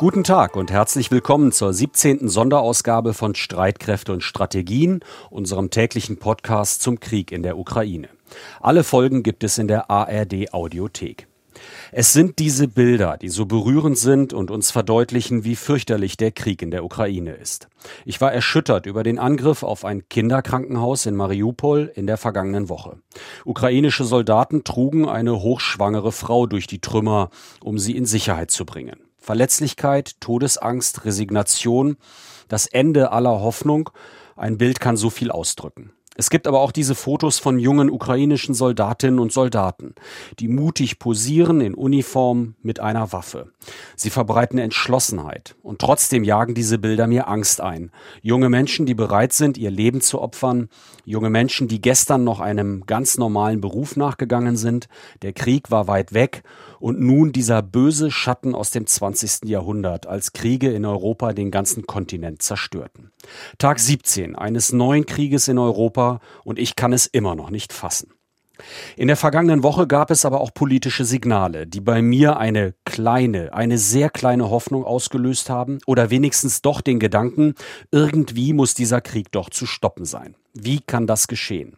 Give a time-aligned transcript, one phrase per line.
[0.00, 2.26] Guten Tag und herzlich willkommen zur 17.
[2.26, 8.08] Sonderausgabe von Streitkräfte und Strategien, unserem täglichen Podcast zum Krieg in der Ukraine.
[8.62, 11.26] Alle Folgen gibt es in der ARD Audiothek.
[11.92, 16.62] Es sind diese Bilder, die so berührend sind und uns verdeutlichen, wie fürchterlich der Krieg
[16.62, 17.68] in der Ukraine ist.
[18.06, 22.96] Ich war erschüttert über den Angriff auf ein Kinderkrankenhaus in Mariupol in der vergangenen Woche.
[23.44, 27.28] Ukrainische Soldaten trugen eine hochschwangere Frau durch die Trümmer,
[27.62, 28.96] um sie in Sicherheit zu bringen.
[29.20, 31.96] Verletzlichkeit, Todesangst, Resignation,
[32.48, 33.90] das Ende aller Hoffnung,
[34.36, 35.92] ein Bild kann so viel ausdrücken.
[36.16, 39.94] Es gibt aber auch diese Fotos von jungen ukrainischen Soldatinnen und Soldaten,
[40.38, 43.52] die mutig posieren in Uniform mit einer Waffe.
[43.96, 47.90] Sie verbreiten Entschlossenheit und trotzdem jagen diese Bilder mir Angst ein.
[48.20, 50.68] Junge Menschen, die bereit sind, ihr Leben zu opfern,
[51.06, 54.88] junge Menschen, die gestern noch einem ganz normalen Beruf nachgegangen sind,
[55.22, 56.42] der Krieg war weit weg
[56.80, 59.48] und nun dieser böse Schatten aus dem 20.
[59.48, 63.12] Jahrhundert, als Kriege in Europa den ganzen Kontinent zerstörten.
[63.58, 68.12] Tag 17 eines neuen Krieges in Europa und ich kann es immer noch nicht fassen.
[68.96, 73.54] In der vergangenen Woche gab es aber auch politische Signale, die bei mir eine kleine,
[73.54, 77.54] eine sehr kleine Hoffnung ausgelöst haben oder wenigstens doch den Gedanken,
[77.90, 80.34] irgendwie muss dieser Krieg doch zu stoppen sein.
[80.52, 81.76] Wie kann das geschehen?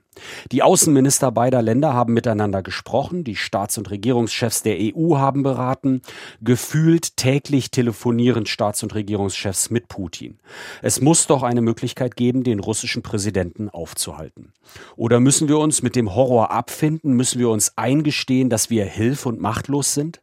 [0.51, 6.03] Die Außenminister beider Länder haben miteinander gesprochen, die Staats- und Regierungschefs der EU haben beraten,
[6.41, 10.39] gefühlt täglich telefonieren Staats- und Regierungschefs mit Putin.
[10.83, 14.53] Es muss doch eine Möglichkeit geben, den russischen Präsidenten aufzuhalten.
[14.97, 19.27] Oder müssen wir uns mit dem Horror abfinden, müssen wir uns eingestehen, dass wir hilf-
[19.27, 20.21] und machtlos sind?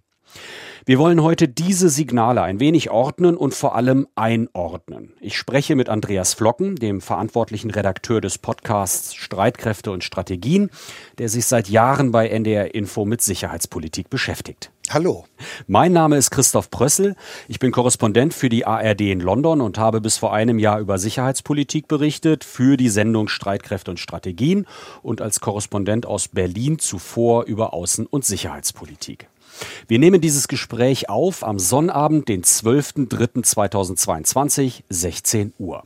[0.90, 5.14] Wir wollen heute diese Signale ein wenig ordnen und vor allem einordnen.
[5.22, 10.72] Ich spreche mit Andreas Flocken, dem verantwortlichen Redakteur des Podcasts Streitkräfte und Strategien,
[11.20, 14.72] der sich seit Jahren bei NDR Info mit Sicherheitspolitik beschäftigt.
[14.90, 15.26] Hallo.
[15.68, 17.16] Mein Name ist Christoph Prössel.
[17.48, 20.97] Ich bin Korrespondent für die ARD in London und habe bis vor einem Jahr über
[20.97, 24.66] Sicherheitspolitik berichtet für die Sendung Streitkräfte und Strategien
[25.03, 29.28] und als Korrespondent aus Berlin zuvor über Außen- und Sicherheitspolitik.
[29.88, 35.84] Wir nehmen dieses Gespräch auf am Sonnabend, den 12.03.2022, 16 Uhr.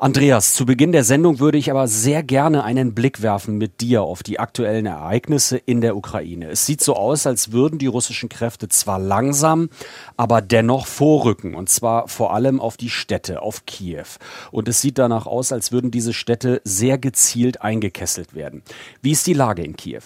[0.00, 4.02] Andreas, zu Beginn der Sendung würde ich aber sehr gerne einen Blick werfen mit dir
[4.02, 6.50] auf die aktuellen Ereignisse in der Ukraine.
[6.50, 9.70] Es sieht so aus, als würden die russischen Kräfte zwar langsam,
[10.16, 14.06] aber dennoch vorrücken, und zwar vor allem auf die Städte, auf Kiew.
[14.52, 18.62] Und es sieht danach aus, als würden diese Städte sehr gezielt eingekesselt werden.
[19.02, 20.02] Wie ist die Lage in Kiew?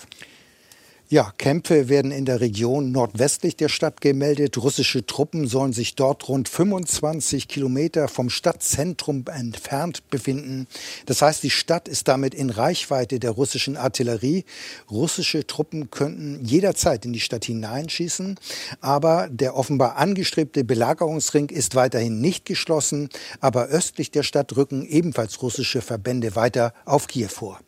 [1.13, 4.57] Ja, Kämpfe werden in der Region nordwestlich der Stadt gemeldet.
[4.57, 10.67] Russische Truppen sollen sich dort rund 25 Kilometer vom Stadtzentrum entfernt befinden.
[11.05, 14.47] Das heißt, die Stadt ist damit in Reichweite der russischen Artillerie.
[14.91, 18.41] Russische Truppen könnten jederzeit in die Stadt hineinschießen.
[18.81, 23.11] Aber der offenbar angestrebte Belagerungsring ist weiterhin nicht geschlossen.
[23.39, 27.61] Aber östlich der Stadt rücken ebenfalls russische Verbände weiter auf Kiew vor.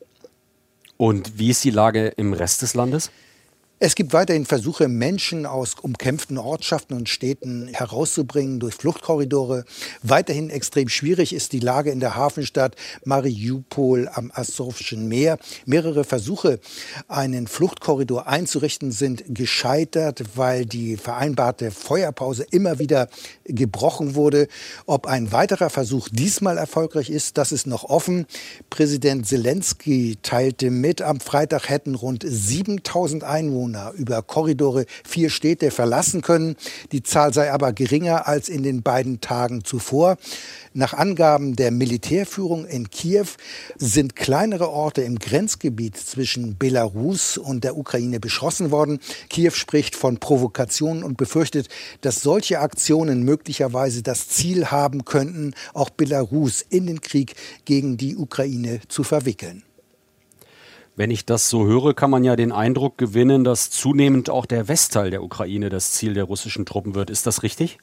[0.97, 3.11] Und wie ist die Lage im Rest des Landes?
[3.87, 9.67] Es gibt weiterhin Versuche, Menschen aus umkämpften Ortschaften und Städten herauszubringen durch Fluchtkorridore.
[10.03, 15.37] Weiterhin extrem schwierig ist die Lage in der Hafenstadt Mariupol am Asowschen Meer.
[15.67, 16.61] Mehrere Versuche,
[17.09, 23.11] einen Fluchtkorridor einzurichten, sind gescheitert, weil die vereinbarte Feuerpause immer wieder
[23.45, 24.49] gebrochen wurde.
[24.87, 28.25] Ob ein weiterer Versuch diesmal erfolgreich ist, das ist noch offen.
[28.71, 35.71] Präsident Zelensky teilte mit, am Freitag hätten rund 7000 Einwohner Einwohner über Korridore vier Städte
[35.71, 36.57] verlassen können.
[36.93, 40.17] Die Zahl sei aber geringer als in den beiden Tagen zuvor.
[40.73, 43.27] Nach Angaben der Militärführung in Kiew
[43.77, 48.99] sind kleinere Orte im Grenzgebiet zwischen Belarus und der Ukraine beschossen worden.
[49.29, 51.69] Kiew spricht von Provokationen und befürchtet,
[52.01, 58.17] dass solche Aktionen möglicherweise das Ziel haben könnten, auch Belarus in den Krieg gegen die
[58.17, 59.63] Ukraine zu verwickeln.
[60.97, 64.69] Wenn ich das so höre, kann man ja den Eindruck gewinnen, dass zunehmend auch der
[64.69, 67.11] Westteil der Ukraine das Ziel der russischen Truppen wird.
[67.11, 67.79] Ist das richtig?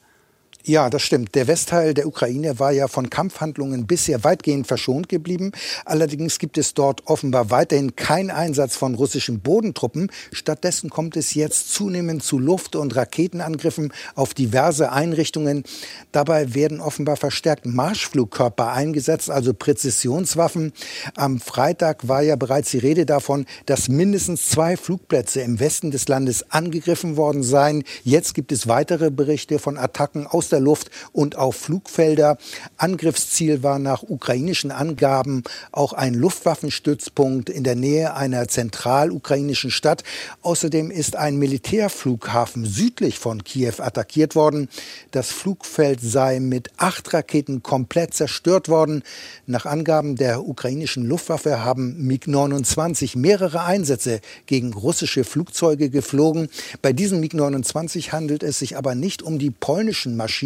[0.64, 1.34] Ja, das stimmt.
[1.34, 5.50] Der Westteil der Ukraine war ja von Kampfhandlungen bisher weitgehend verschont geblieben.
[5.84, 10.12] Allerdings gibt es dort offenbar weiterhin keinen Einsatz von russischen Bodentruppen.
[10.30, 15.64] Stattdessen kommt es jetzt zunehmend zu Luft- und Raketenangriffen auf diverse Einrichtungen.
[16.12, 20.72] Dabei werden offenbar verstärkt Marschflugkörper eingesetzt, also Präzisionswaffen.
[21.16, 26.06] Am Freitag war ja bereits die Rede davon, dass mindestens zwei Flugplätze im Westen des
[26.06, 27.82] Landes angegriffen worden seien.
[28.04, 32.38] Jetzt gibt es weitere Berichte von Attacken aus der Luft und auf Flugfelder.
[32.76, 40.04] Angriffsziel war nach ukrainischen Angaben auch ein Luftwaffenstützpunkt in der Nähe einer zentralukrainischen Stadt.
[40.42, 44.68] Außerdem ist ein Militärflughafen südlich von Kiew attackiert worden.
[45.10, 49.02] Das Flugfeld sei mit acht Raketen komplett zerstört worden.
[49.46, 56.48] Nach Angaben der ukrainischen Luftwaffe haben MiG-29 mehrere Einsätze gegen russische Flugzeuge geflogen.
[56.82, 60.41] Bei diesen MiG-29 handelt es sich aber nicht um die polnischen Maschinen,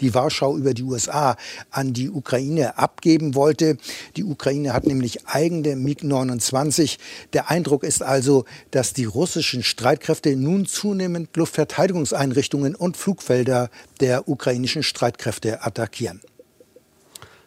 [0.00, 1.36] die Warschau über die USA
[1.70, 3.78] an die Ukraine abgeben wollte.
[4.16, 6.98] Die Ukraine hat nämlich eigene MiG-29.
[7.32, 13.70] Der Eindruck ist also, dass die russischen Streitkräfte nun zunehmend Luftverteidigungseinrichtungen und Flugfelder
[14.00, 16.20] der ukrainischen Streitkräfte attackieren.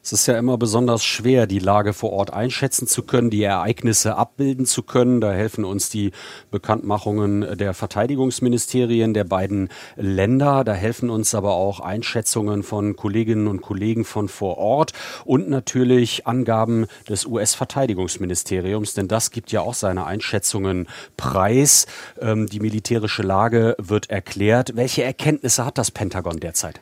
[0.10, 4.16] Es ist ja immer besonders schwer, die Lage vor Ort einschätzen zu können, die Ereignisse
[4.16, 5.22] abbilden zu können.
[5.22, 6.14] Da helfen uns die
[6.50, 10.64] Bekanntmachungen der Verteidigungsministerien der beiden Länder.
[10.64, 14.94] Da helfen uns aber auch Einschätzungen von Kolleginnen und Kollegen von vor Ort
[15.26, 21.86] und natürlich Angaben des US-Verteidigungsministeriums, denn das gibt ja auch seine Einschätzungen preis.
[22.20, 24.76] Ähm, die militärische Lage wird erklärt.
[24.76, 26.82] Welche Erkenntnisse hat das Pentagon derzeit?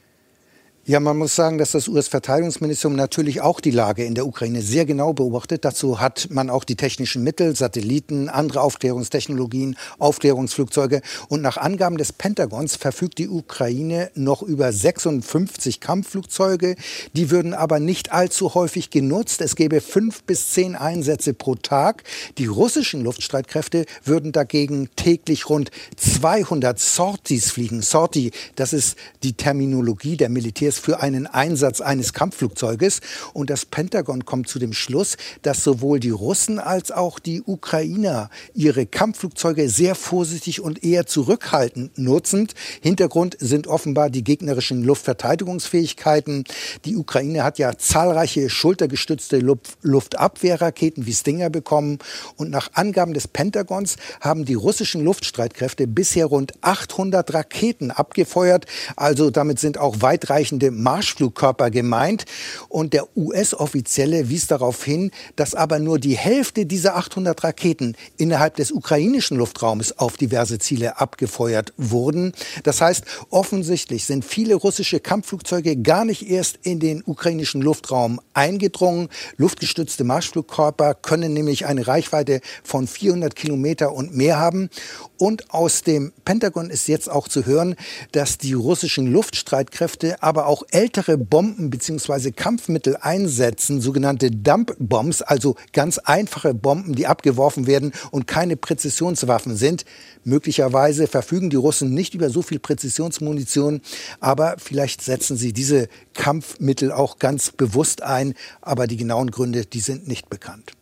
[0.89, 4.85] Ja, man muss sagen, dass das US-Verteidigungsministerium natürlich auch die Lage in der Ukraine sehr
[4.85, 5.65] genau beobachtet.
[5.65, 11.01] Dazu hat man auch die technischen Mittel, Satelliten, andere Aufklärungstechnologien, Aufklärungsflugzeuge.
[11.27, 16.77] Und nach Angaben des Pentagons verfügt die Ukraine noch über 56 Kampfflugzeuge.
[17.11, 19.41] Die würden aber nicht allzu häufig genutzt.
[19.41, 22.05] Es gäbe fünf bis zehn Einsätze pro Tag.
[22.37, 27.81] Die russischen Luftstreitkräfte würden dagegen täglich rund 200 Sorties fliegen.
[27.81, 33.01] Sortie, das ist die Terminologie der Militärs für einen Einsatz eines Kampfflugzeuges.
[33.33, 38.29] Und das Pentagon kommt zu dem Schluss, dass sowohl die Russen als auch die Ukrainer
[38.53, 42.47] ihre Kampfflugzeuge sehr vorsichtig und eher zurückhaltend nutzen.
[42.81, 46.43] Hintergrund sind offenbar die gegnerischen Luftverteidigungsfähigkeiten.
[46.85, 49.39] Die Ukraine hat ja zahlreiche schultergestützte
[49.81, 51.99] Luftabwehrraketen wie Stinger bekommen.
[52.35, 58.65] Und nach Angaben des Pentagons haben die russischen Luftstreitkräfte bisher rund 800 Raketen abgefeuert.
[58.95, 62.25] Also damit sind auch weitreichende sogenannte Marschflugkörper gemeint.
[62.69, 68.55] Und der US-Offizielle wies darauf hin, dass aber nur die Hälfte dieser 800 Raketen innerhalb
[68.55, 72.33] des ukrainischen Luftraums auf diverse Ziele abgefeuert wurden.
[72.63, 79.09] Das heißt, offensichtlich sind viele russische Kampfflugzeuge gar nicht erst in den ukrainischen Luftraum eingedrungen.
[79.37, 84.69] Luftgestützte Marschflugkörper können nämlich eine Reichweite von 400 Kilometer und mehr haben.
[85.17, 87.75] Und aus dem Pentagon ist jetzt auch zu hören,
[88.11, 92.31] dass die russischen Luftstreitkräfte aber auch ältere Bomben bzw.
[92.31, 99.85] Kampfmittel einsetzen, sogenannte Dump-Bombs, also ganz einfache Bomben, die abgeworfen werden und keine Präzisionswaffen sind.
[100.23, 103.81] Möglicherweise verfügen die Russen nicht über so viel Präzisionsmunition,
[104.19, 108.33] aber vielleicht setzen sie diese Kampfmittel auch ganz bewusst ein.
[108.61, 110.73] Aber die genauen Gründe, die sind nicht bekannt.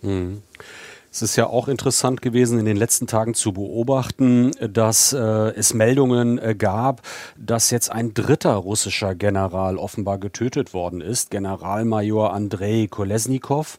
[0.00, 0.42] Hm.
[1.14, 5.74] Es ist ja auch interessant gewesen, in den letzten Tagen zu beobachten, dass äh, es
[5.74, 7.02] Meldungen äh, gab,
[7.36, 13.78] dass jetzt ein dritter russischer General offenbar getötet worden ist, Generalmajor Andrei Kolesnikow.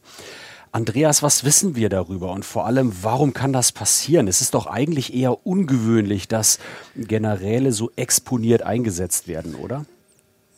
[0.70, 4.28] Andreas, was wissen wir darüber und vor allem, warum kann das passieren?
[4.28, 6.60] Es ist doch eigentlich eher ungewöhnlich, dass
[6.94, 9.86] Generäle so exponiert eingesetzt werden, oder?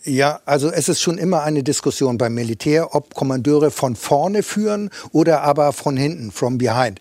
[0.09, 4.91] Ja, also es ist schon immer eine Diskussion beim Militär, ob Kommandeure von vorne führen
[5.11, 7.01] oder aber von hinten, from behind.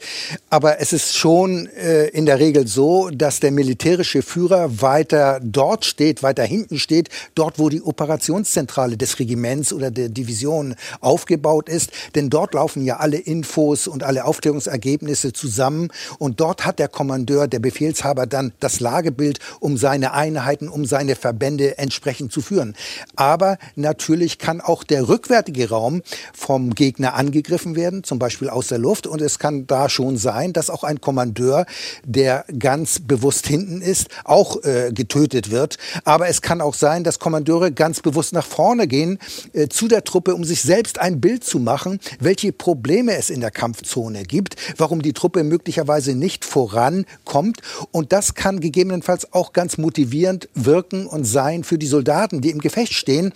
[0.50, 5.86] Aber es ist schon äh, in der Regel so, dass der militärische Führer weiter dort
[5.86, 11.92] steht, weiter hinten steht, dort wo die Operationszentrale des Regiments oder der Division aufgebaut ist.
[12.16, 15.90] Denn dort laufen ja alle Infos und alle Aufklärungsergebnisse zusammen.
[16.18, 21.16] Und dort hat der Kommandeur, der Befehlshaber dann das Lagebild, um seine Einheiten, um seine
[21.16, 22.74] Verbände entsprechend zu führen.
[23.16, 26.02] Aber natürlich kann auch der rückwärtige Raum
[26.34, 29.08] vom Gegner angegriffen werden, zum Beispiel aus der Luft.
[29.08, 31.66] Und es kann da schon sein, dass auch ein Kommandeur,
[32.04, 35.78] der ganz bewusst hinten ist, auch äh, getötet wird.
[36.04, 39.20] Aber es kann auch sein, dass Kommandeure ganz bewusst nach vorne gehen
[39.54, 43.42] äh, zu der Truppe, um sich selbst ein Bild zu machen, welche Probleme es in
[43.42, 47.62] der Kampfzone gibt, warum die Truppe möglicherweise nicht vorankommt.
[47.92, 52.60] Und das kann gegebenenfalls auch ganz motivierend wirken und sein für die Soldaten, die im
[52.60, 53.34] Gefecht stehen.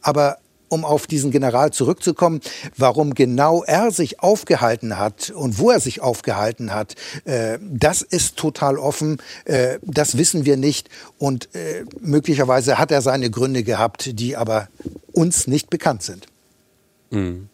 [0.00, 0.38] Aber
[0.72, 2.40] um auf diesen General zurückzukommen,
[2.78, 6.94] warum genau er sich aufgehalten hat und wo er sich aufgehalten hat,
[7.26, 9.18] äh, das ist total offen.
[9.44, 10.88] Äh, das wissen wir nicht.
[11.18, 14.68] Und äh, möglicherweise hat er seine Gründe gehabt, die aber
[15.12, 16.26] uns nicht bekannt sind.
[17.10, 17.50] Mhm.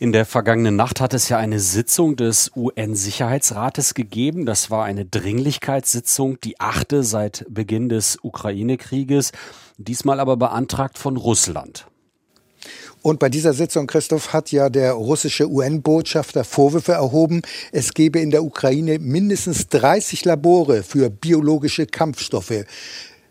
[0.00, 4.44] In der vergangenen Nacht hat es ja eine Sitzung des UN-Sicherheitsrates gegeben.
[4.44, 9.30] Das war eine Dringlichkeitssitzung, die achte seit Beginn des Ukraine-Krieges,
[9.78, 11.86] diesmal aber beantragt von Russland.
[13.02, 18.32] Und bei dieser Sitzung, Christoph, hat ja der russische UN-Botschafter Vorwürfe erhoben, es gebe in
[18.32, 22.64] der Ukraine mindestens 30 Labore für biologische Kampfstoffe.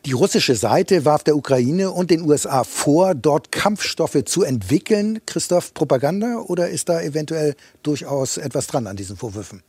[0.06, 5.22] Die russische Seite warf der Ukraine und den USA vor, dort Kampfstoffe zu entwickeln.
[5.26, 9.64] Christoph, Propaganda oder ist da eventuell durchaus etwas dran an diesen Vorwürfen?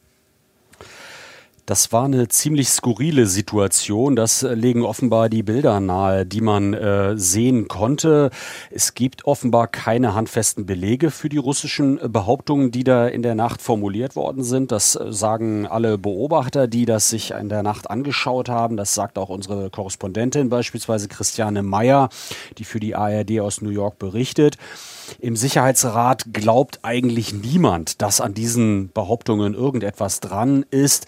[1.67, 4.17] Das war eine ziemlich skurrile Situation.
[4.17, 8.31] Das äh, legen offenbar die Bilder nahe, die man äh, sehen konnte.
[8.71, 13.35] Es gibt offenbar keine handfesten Belege für die russischen äh, Behauptungen, die da in der
[13.35, 14.73] Nacht formuliert worden sind.
[14.73, 18.77] Das äh, sagen alle Beobachter, die das sich in der Nacht angeschaut haben.
[18.77, 22.11] Das sagt auch unsere Korrespondentin, beispielsweise Christiane Meyer,
[22.59, 24.59] die für die ARD aus New York berichtet.
[25.19, 31.07] Im Sicherheitsrat glaubt eigentlich niemand, dass an diesen Behauptungen irgendetwas dran ist.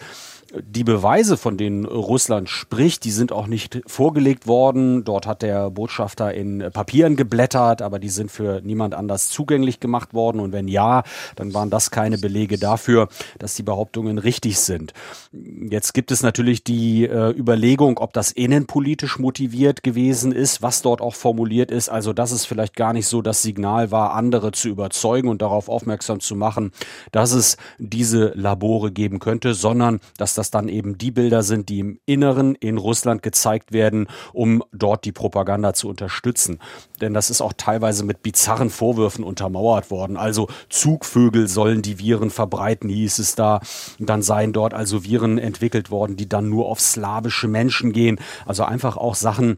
[0.61, 5.03] Die Beweise, von denen Russland spricht, die sind auch nicht vorgelegt worden.
[5.03, 10.13] Dort hat der Botschafter in Papieren geblättert, aber die sind für niemand anders zugänglich gemacht
[10.13, 10.39] worden.
[10.39, 11.03] Und wenn ja,
[11.35, 13.07] dann waren das keine Belege dafür,
[13.39, 14.93] dass die Behauptungen richtig sind.
[15.31, 21.01] Jetzt gibt es natürlich die äh, Überlegung, ob das innenpolitisch motiviert gewesen ist, was dort
[21.01, 21.89] auch formuliert ist.
[21.89, 25.69] Also, dass es vielleicht gar nicht so das Signal war, andere zu überzeugen und darauf
[25.69, 26.71] aufmerksam zu machen,
[27.11, 31.79] dass es diese Labore geben könnte, sondern dass das dann eben die Bilder sind, die
[31.79, 36.59] im Inneren in Russland gezeigt werden, um dort die Propaganda zu unterstützen.
[37.01, 40.17] Denn das ist auch teilweise mit bizarren Vorwürfen untermauert worden.
[40.17, 43.59] Also Zugvögel sollen die Viren verbreiten, hieß es da.
[43.99, 48.19] Dann seien dort also Viren entwickelt worden, die dann nur auf slawische Menschen gehen.
[48.45, 49.57] Also einfach auch Sachen,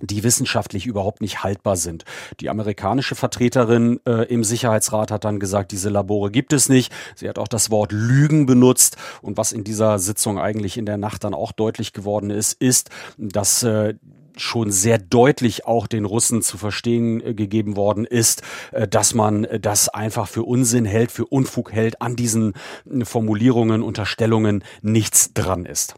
[0.00, 2.04] die wissenschaftlich überhaupt nicht haltbar sind.
[2.40, 6.92] Die amerikanische Vertreterin äh, im Sicherheitsrat hat dann gesagt, diese Labore gibt es nicht.
[7.14, 8.96] Sie hat auch das Wort Lügen benutzt.
[9.22, 12.90] Und was in dieser Sitzung eigentlich in der Nacht dann auch deutlich geworden ist, ist,
[13.18, 13.94] dass äh,
[14.36, 19.46] schon sehr deutlich auch den Russen zu verstehen äh, gegeben worden ist, äh, dass man
[19.60, 22.54] das einfach für Unsinn hält, für Unfug hält, an diesen
[22.90, 25.94] äh, Formulierungen, Unterstellungen nichts dran ist.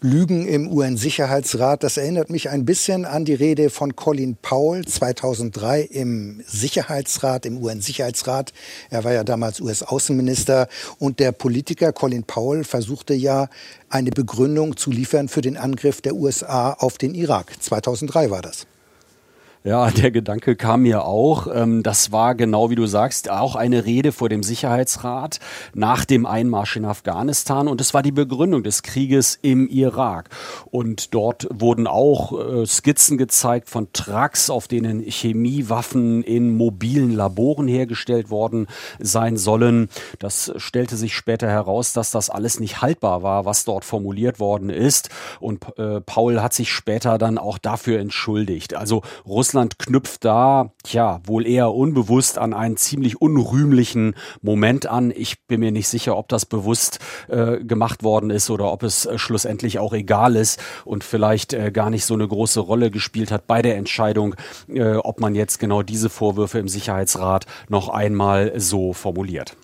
[0.00, 5.82] Lügen im UN-Sicherheitsrat, das erinnert mich ein bisschen an die Rede von Colin Powell 2003
[5.82, 8.52] im Sicherheitsrat, im UN-Sicherheitsrat.
[8.90, 13.48] Er war ja damals US-Außenminister und der Politiker Colin Powell versuchte ja
[13.88, 17.52] eine Begründung zu liefern für den Angriff der USA auf den Irak.
[17.62, 18.66] 2003 war das.
[19.64, 21.48] Ja, der Gedanke kam mir auch.
[21.52, 25.40] Ähm, das war genau wie du sagst, auch eine Rede vor dem Sicherheitsrat
[25.74, 27.66] nach dem Einmarsch in Afghanistan.
[27.66, 30.30] Und es war die Begründung des Krieges im Irak.
[30.70, 37.66] Und dort wurden auch äh, Skizzen gezeigt von Trucks, auf denen Chemiewaffen in mobilen Laboren
[37.66, 38.68] hergestellt worden
[39.00, 39.88] sein sollen.
[40.20, 44.70] Das stellte sich später heraus, dass das alles nicht haltbar war, was dort formuliert worden
[44.70, 45.10] ist.
[45.40, 48.74] Und äh, Paul hat sich später dann auch dafür entschuldigt.
[48.74, 55.10] Also Russland Russland knüpft da, tja, wohl eher unbewusst an einen ziemlich unrühmlichen Moment an.
[55.10, 59.06] Ich bin mir nicht sicher, ob das bewusst äh, gemacht worden ist oder ob es
[59.06, 63.30] äh, schlussendlich auch egal ist und vielleicht äh, gar nicht so eine große Rolle gespielt
[63.30, 64.34] hat bei der Entscheidung,
[64.68, 69.56] äh, ob man jetzt genau diese Vorwürfe im Sicherheitsrat noch einmal so formuliert.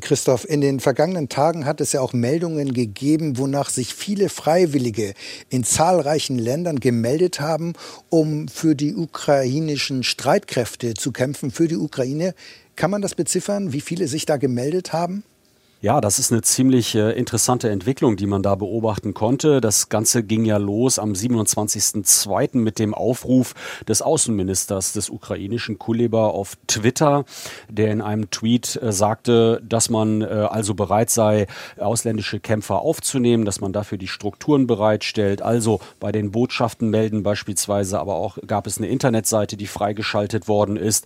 [0.00, 5.14] Christoph, in den vergangenen Tagen hat es ja auch Meldungen gegeben, wonach sich viele Freiwillige
[5.50, 7.74] in zahlreichen Ländern gemeldet haben,
[8.08, 12.34] um für die ukrainischen Streitkräfte zu kämpfen, für die Ukraine.
[12.74, 15.22] Kann man das beziffern, wie viele sich da gemeldet haben?
[15.84, 19.60] Ja, das ist eine ziemlich äh, interessante Entwicklung, die man da beobachten konnte.
[19.60, 22.56] Das Ganze ging ja los am 27.02.
[22.56, 23.52] mit dem Aufruf
[23.86, 27.26] des Außenministers des ukrainischen Kuleba auf Twitter,
[27.68, 31.48] der in einem Tweet äh, sagte, dass man äh, also bereit sei,
[31.78, 35.42] ausländische Kämpfer aufzunehmen, dass man dafür die Strukturen bereitstellt.
[35.42, 40.78] Also bei den Botschaften melden beispielsweise, aber auch gab es eine Internetseite, die freigeschaltet worden
[40.78, 41.04] ist.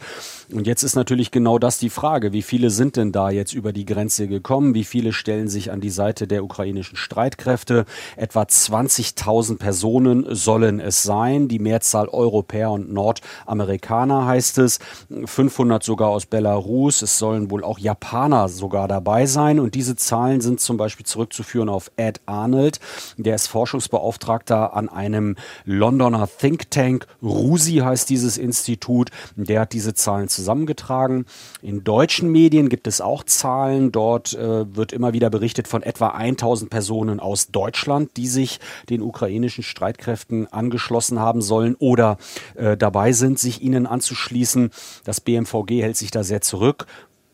[0.52, 3.72] Und jetzt ist natürlich genau das die Frage, wie viele sind denn da jetzt über
[3.72, 4.67] die Grenze gekommen?
[4.74, 7.84] Wie viele stellen sich an die Seite der ukrainischen Streitkräfte?
[8.16, 11.48] Etwa 20.000 Personen sollen es sein.
[11.48, 14.78] Die Mehrzahl Europäer und Nordamerikaner heißt es.
[15.24, 17.02] 500 sogar aus Belarus.
[17.02, 19.60] Es sollen wohl auch Japaner sogar dabei sein.
[19.60, 22.80] Und diese Zahlen sind zum Beispiel zurückzuführen auf Ed Arnold.
[23.16, 27.06] Der ist Forschungsbeauftragter an einem Londoner Think Tank.
[27.22, 29.10] RUSI heißt dieses Institut.
[29.36, 31.26] Der hat diese Zahlen zusammengetragen.
[31.62, 33.92] In deutschen Medien gibt es auch Zahlen.
[33.92, 39.02] Dort äh, wird immer wieder berichtet von etwa 1000 Personen aus Deutschland, die sich den
[39.02, 42.18] ukrainischen Streitkräften angeschlossen haben sollen oder
[42.54, 44.70] äh, dabei sind, sich ihnen anzuschließen.
[45.04, 46.86] Das BMVG hält sich da sehr zurück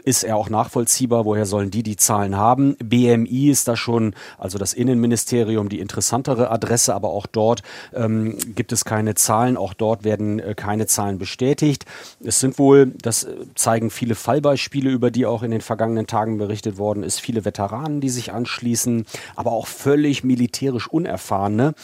[0.05, 1.25] ist er auch nachvollziehbar.
[1.25, 2.77] Woher sollen die die Zahlen haben?
[2.77, 7.63] BMI ist da schon, also das Innenministerium, die interessantere Adresse, aber auch dort
[7.95, 9.57] ähm, gibt es keine Zahlen.
[9.57, 11.87] Auch dort werden äh, keine Zahlen bestätigt.
[12.23, 16.37] Es sind wohl, das äh, zeigen viele Fallbeispiele, über die auch in den vergangenen Tagen
[16.37, 19.07] berichtet worden ist, viele Veteranen, die sich anschließen,
[19.37, 21.75] aber auch völlig militärisch Unerfahrene.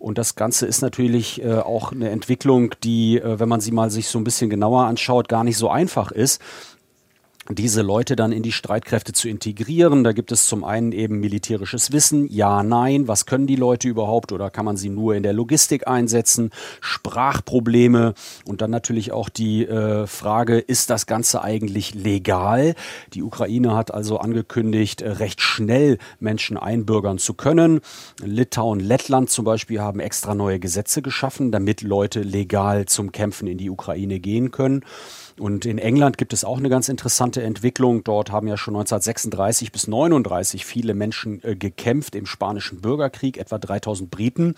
[0.00, 3.90] Und das Ganze ist natürlich äh, auch eine Entwicklung, die, äh, wenn man sie mal
[3.90, 6.40] sich so ein bisschen genauer anschaut, gar nicht so einfach ist
[7.50, 10.04] diese Leute dann in die Streitkräfte zu integrieren.
[10.04, 14.32] Da gibt es zum einen eben militärisches Wissen, ja, nein, was können die Leute überhaupt
[14.32, 16.50] oder kann man sie nur in der Logistik einsetzen,
[16.80, 18.14] Sprachprobleme
[18.44, 22.74] und dann natürlich auch die äh, Frage, ist das Ganze eigentlich legal?
[23.14, 27.80] Die Ukraine hat also angekündigt, äh, recht schnell Menschen einbürgern zu können.
[28.22, 33.58] Litauen, Lettland zum Beispiel haben extra neue Gesetze geschaffen, damit Leute legal zum Kämpfen in
[33.58, 34.82] die Ukraine gehen können.
[35.38, 38.04] Und in England gibt es auch eine ganz interessante Entwicklung.
[38.04, 43.58] Dort haben ja schon 1936 bis 39 viele Menschen äh, gekämpft im spanischen Bürgerkrieg, etwa
[43.58, 44.54] 3000 Briten.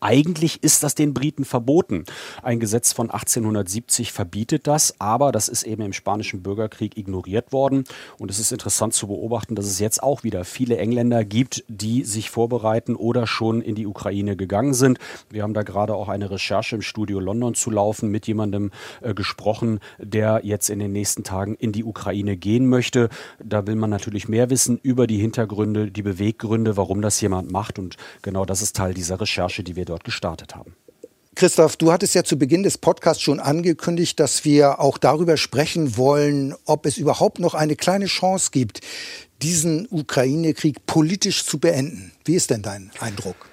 [0.00, 2.04] Eigentlich ist das den Briten verboten.
[2.42, 7.84] Ein Gesetz von 1870 verbietet das, aber das ist eben im spanischen Bürgerkrieg ignoriert worden.
[8.18, 12.04] Und es ist interessant zu beobachten, dass es jetzt auch wieder viele Engländer gibt, die
[12.04, 14.98] sich vorbereiten oder schon in die Ukraine gegangen sind.
[15.30, 19.14] Wir haben da gerade auch eine Recherche im Studio London zu laufen, mit jemandem äh,
[19.14, 19.80] gesprochen,
[20.12, 23.08] der jetzt in den nächsten Tagen in die Ukraine gehen möchte.
[23.42, 27.78] Da will man natürlich mehr wissen über die Hintergründe, die Beweggründe, warum das jemand macht.
[27.78, 30.74] Und genau das ist Teil dieser Recherche, die wir dort gestartet haben.
[31.34, 35.96] Christoph, du hattest ja zu Beginn des Podcasts schon angekündigt, dass wir auch darüber sprechen
[35.96, 38.80] wollen, ob es überhaupt noch eine kleine Chance gibt,
[39.40, 42.12] diesen Ukraine-Krieg politisch zu beenden.
[42.24, 43.51] Wie ist denn dein Eindruck?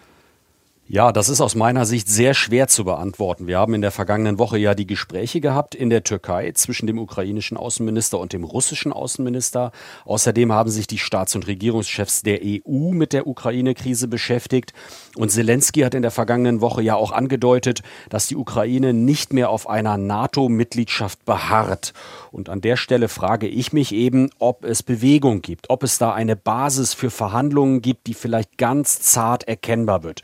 [0.92, 3.46] Ja, das ist aus meiner Sicht sehr schwer zu beantworten.
[3.46, 6.98] Wir haben in der vergangenen Woche ja die Gespräche gehabt in der Türkei zwischen dem
[6.98, 9.72] ukrainischen Außenminister und dem russischen Außenminister.
[10.06, 14.74] Außerdem haben sich die Staats- und Regierungschefs der EU mit der Ukraine-Krise beschäftigt.
[15.16, 19.52] Und Zelensky hat in der vergangenen Woche ja auch angedeutet, dass die Ukraine nicht mehr
[19.52, 21.94] auf einer NATO-Mitgliedschaft beharrt.
[22.32, 26.14] Und an der Stelle frage ich mich eben, ob es Bewegung gibt, ob es da
[26.14, 30.24] eine Basis für Verhandlungen gibt, die vielleicht ganz zart erkennbar wird.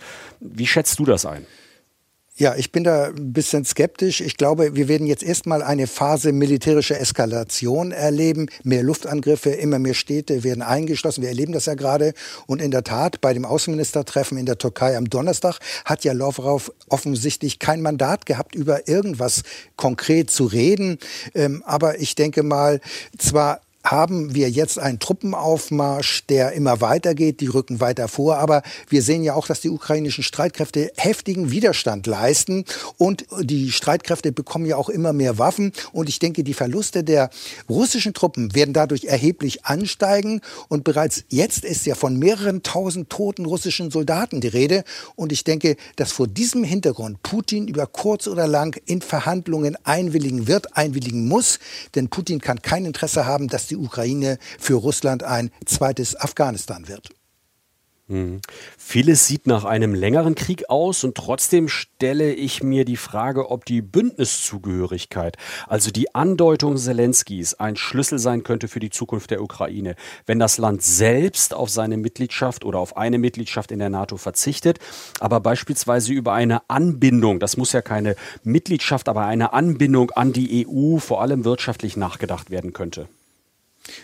[0.55, 1.45] Wie schätzt du das ein?
[2.37, 4.19] Ja, ich bin da ein bisschen skeptisch.
[4.19, 8.47] Ich glaube, wir werden jetzt erstmal eine Phase militärischer Eskalation erleben.
[8.63, 11.21] Mehr Luftangriffe, immer mehr Städte werden eingeschlossen.
[11.21, 12.13] Wir erleben das ja gerade.
[12.45, 16.73] Und in der Tat, bei dem Außenministertreffen in der Türkei am Donnerstag hat ja Lavrov
[16.89, 19.43] offensichtlich kein Mandat gehabt, über irgendwas
[19.77, 20.97] konkret zu reden.
[21.35, 22.81] Ähm, aber ich denke mal,
[23.17, 28.37] zwar haben wir jetzt einen Truppenaufmarsch, der immer weitergeht, die rücken weiter vor.
[28.37, 32.65] Aber wir sehen ja auch, dass die ukrainischen Streitkräfte heftigen Widerstand leisten
[32.97, 35.71] und die Streitkräfte bekommen ja auch immer mehr Waffen.
[35.91, 37.29] Und ich denke, die Verluste der
[37.69, 40.41] russischen Truppen werden dadurch erheblich ansteigen.
[40.67, 44.83] Und bereits jetzt ist ja von mehreren tausend toten russischen Soldaten die Rede.
[45.15, 50.47] Und ich denke, dass vor diesem Hintergrund Putin über kurz oder lang in Verhandlungen einwilligen
[50.47, 51.59] wird, einwilligen muss.
[51.93, 56.87] Denn Putin kann kein Interesse haben, dass die die Ukraine für Russland ein zweites Afghanistan
[56.87, 57.09] wird.
[58.07, 58.39] Mhm.
[58.77, 63.65] Vieles sieht nach einem längeren Krieg aus und trotzdem stelle ich mir die Frage, ob
[63.65, 69.95] die Bündniszugehörigkeit, also die Andeutung Zelenskis, ein Schlüssel sein könnte für die Zukunft der Ukraine.
[70.27, 74.77] Wenn das Land selbst auf seine Mitgliedschaft oder auf eine Mitgliedschaft in der NATO verzichtet,
[75.19, 80.67] aber beispielsweise über eine Anbindung, das muss ja keine Mitgliedschaft, aber eine Anbindung an die
[80.67, 83.07] EU, vor allem wirtschaftlich nachgedacht werden könnte.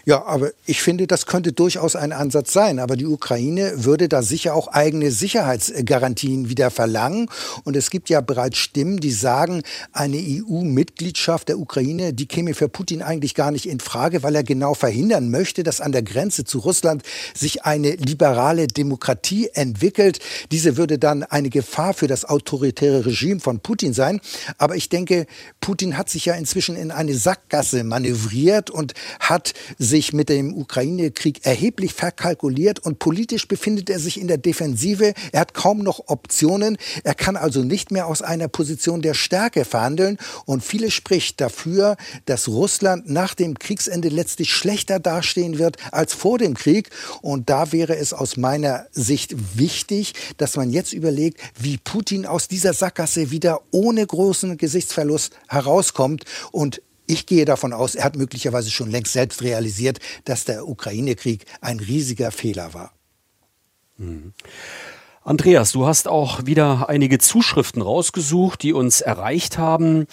[0.05, 2.79] Ja, aber ich finde, das könnte durchaus ein Ansatz sein.
[2.79, 7.29] Aber die Ukraine würde da sicher auch eigene Sicherheitsgarantien wieder verlangen.
[7.63, 12.69] Und es gibt ja bereits Stimmen, die sagen, eine EU-Mitgliedschaft der Ukraine, die käme für
[12.69, 16.45] Putin eigentlich gar nicht in Frage, weil er genau verhindern möchte, dass an der Grenze
[16.45, 20.19] zu Russland sich eine liberale Demokratie entwickelt.
[20.51, 24.21] Diese würde dann eine Gefahr für das autoritäre Regime von Putin sein.
[24.57, 25.25] Aber ich denke,
[25.59, 31.45] Putin hat sich ja inzwischen in eine Sackgasse manövriert und hat sich mit dem Ukraine-Krieg
[31.45, 35.13] erheblich verkalkuliert und politisch befindet er sich in der Defensive.
[35.31, 36.77] Er hat kaum noch Optionen.
[37.03, 40.17] Er kann also nicht mehr aus einer Position der Stärke verhandeln.
[40.45, 46.37] Und viele spricht dafür, dass Russland nach dem Kriegsende letztlich schlechter dastehen wird als vor
[46.37, 46.89] dem Krieg.
[47.21, 52.47] Und da wäre es aus meiner Sicht wichtig, dass man jetzt überlegt, wie Putin aus
[52.47, 56.25] dieser Sackgasse wieder ohne großen Gesichtsverlust herauskommt.
[56.51, 56.81] Und
[57.11, 61.81] Ich gehe davon aus, er hat möglicherweise schon längst selbst realisiert, dass der Ukraine-Krieg ein
[61.81, 62.93] riesiger Fehler war.
[63.97, 64.31] Mhm.
[65.21, 70.07] Andreas, du hast auch wieder einige Zuschriften rausgesucht, die uns erreicht haben.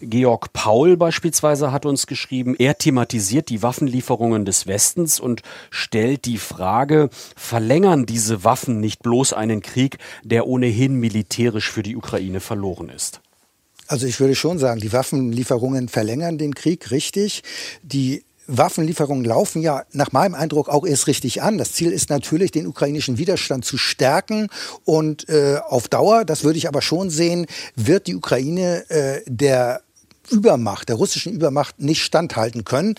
[0.00, 6.38] Georg Paul beispielsweise hat uns geschrieben, er thematisiert die Waffenlieferungen des Westens und stellt die
[6.38, 12.90] Frage, verlängern diese Waffen nicht bloß einen Krieg, der ohnehin militärisch für die Ukraine verloren
[12.90, 13.20] ist?
[13.86, 17.42] Also ich würde schon sagen, die Waffenlieferungen verlängern den Krieg, richtig.
[17.82, 21.58] Die Waffenlieferungen laufen ja nach meinem Eindruck auch erst richtig an.
[21.58, 24.48] Das Ziel ist natürlich, den ukrainischen Widerstand zu stärken
[24.84, 29.82] und äh, auf Dauer, das würde ich aber schon sehen, wird die Ukraine äh, der
[30.30, 32.94] Übermacht, der russischen Übermacht nicht standhalten können.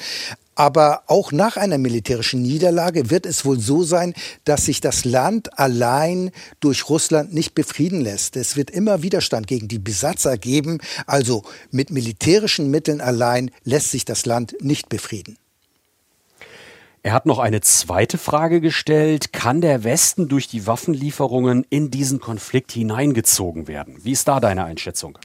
[0.56, 4.14] Aber auch nach einer militärischen Niederlage wird es wohl so sein,
[4.46, 8.38] dass sich das Land allein durch Russland nicht befrieden lässt.
[8.38, 10.80] Es wird immer Widerstand gegen die Besatzer geben.
[11.06, 15.38] Also mit militärischen Mitteln allein lässt sich das Land nicht befrieden.
[17.04, 19.32] Er hat noch eine zweite Frage gestellt.
[19.32, 23.98] Kann der Westen durch die Waffenlieferungen in diesen Konflikt hineingezogen werden?
[24.04, 25.20] Wie ist da deine Einschätzung?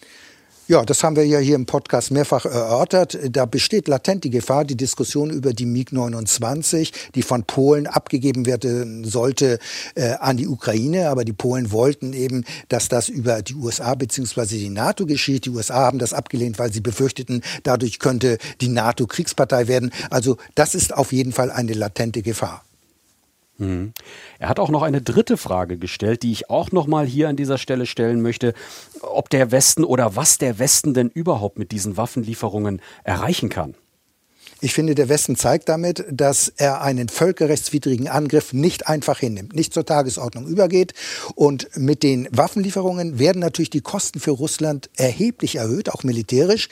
[0.70, 3.18] Ja, das haben wir ja hier im Podcast mehrfach erörtert.
[3.32, 9.02] Da besteht latent die Gefahr, die Diskussion über die MiG-29, die von Polen abgegeben werden
[9.02, 9.58] sollte
[9.96, 11.08] äh, an die Ukraine.
[11.08, 14.44] Aber die Polen wollten eben, dass das über die USA bzw.
[14.58, 15.46] die NATO geschieht.
[15.46, 19.90] Die USA haben das abgelehnt, weil sie befürchteten, dadurch könnte die NATO Kriegspartei werden.
[20.08, 22.62] Also das ist auf jeden Fall eine latente Gefahr.
[23.60, 23.92] Mhm.
[24.38, 27.36] Er hat auch noch eine dritte Frage gestellt, die ich auch noch mal hier an
[27.36, 28.54] dieser Stelle stellen möchte,
[29.02, 33.74] ob der Westen oder was der Westen denn überhaupt mit diesen Waffenlieferungen erreichen kann.
[34.62, 39.72] Ich finde, der Westen zeigt damit, dass er einen völkerrechtswidrigen Angriff nicht einfach hinnimmt, nicht
[39.72, 40.92] zur Tagesordnung übergeht.
[41.34, 46.68] Und mit den Waffenlieferungen werden natürlich die Kosten für Russland erheblich erhöht, auch militärisch.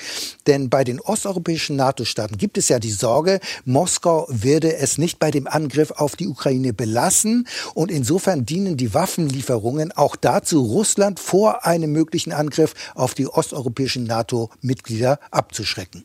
[0.46, 5.31] Denn bei den osteuropäischen NATO-Staaten gibt es ja die Sorge, Moskau werde es nicht bei
[5.31, 7.48] dem Angriff auf die Ukraine belassen.
[7.72, 14.05] Und insofern dienen die Waffenlieferungen auch dazu, Russland vor einem möglichen Angriff auf die osteuropäischen
[14.05, 16.05] NATO-Mitglieder abzuschrecken.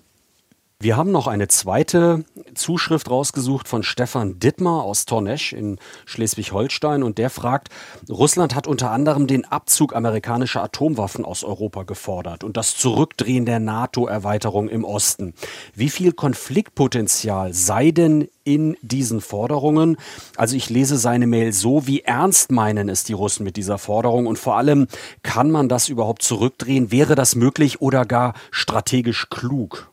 [0.83, 7.19] Wir haben noch eine zweite Zuschrift rausgesucht von Stefan Dittmar aus Tornesch in Schleswig-Holstein und
[7.19, 7.69] der fragt,
[8.09, 13.61] Russland hat unter anderem den Abzug amerikanischer Atomwaffen aus Europa gefordert und das Zurückdrehen der
[13.61, 15.33] NATO-Erweiterung im Osten.
[15.73, 19.95] Wie viel Konfliktpotenzial sei denn in diesen Forderungen?
[20.35, 24.27] Also ich lese seine Mail so, wie ernst meinen es die Russen mit dieser Forderung
[24.27, 24.87] und vor allem,
[25.21, 26.91] kann man das überhaupt zurückdrehen?
[26.91, 29.92] Wäre das möglich oder gar strategisch klug?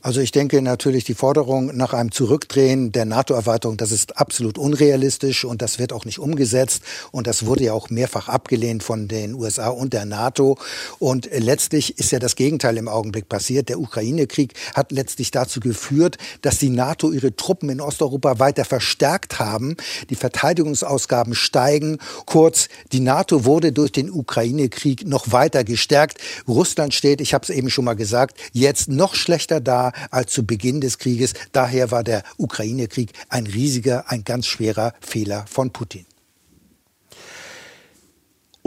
[0.00, 5.44] Also ich denke natürlich, die Forderung nach einem Zurückdrehen der NATO-Erweiterung, das ist absolut unrealistisch
[5.44, 6.84] und das wird auch nicht umgesetzt.
[7.10, 10.56] Und das wurde ja auch mehrfach abgelehnt von den USA und der NATO.
[11.00, 13.68] Und letztlich ist ja das Gegenteil im Augenblick passiert.
[13.68, 19.40] Der Ukraine-Krieg hat letztlich dazu geführt, dass die NATO ihre Truppen in Osteuropa weiter verstärkt
[19.40, 19.76] haben.
[20.10, 21.98] Die Verteidigungsausgaben steigen.
[22.24, 26.18] Kurz, die NATO wurde durch den Ukraine-Krieg noch weiter gestärkt.
[26.46, 30.46] Russland steht, ich habe es eben schon mal gesagt, jetzt noch schlechter da als zu
[30.46, 31.34] Beginn des Krieges.
[31.52, 36.06] Daher war der Ukraine-Krieg ein riesiger, ein ganz schwerer Fehler von Putin.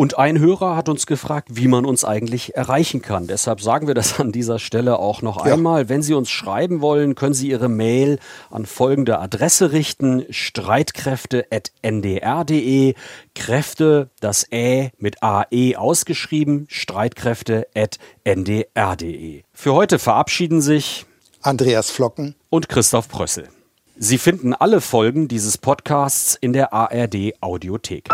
[0.02, 3.28] Und ein Hörer hat uns gefragt, wie man uns eigentlich erreichen kann.
[3.28, 5.54] Deshalb sagen wir das an dieser Stelle auch noch ja.
[5.54, 5.90] einmal.
[5.90, 8.18] Wenn Sie uns schreiben wollen, können Sie Ihre Mail
[8.50, 12.96] an folgende Adresse richten: streitkräfte.ndr.de.
[13.36, 19.44] Kräfte, das Ä mit AE ausgeschrieben, streitkräfte.ndr.de.
[19.54, 21.06] Für heute verabschieden sich
[21.44, 23.50] Andreas Flocken und Christoph Prössel.
[23.98, 28.10] Sie finden alle Folgen dieses Podcasts in der ARD Audiothek.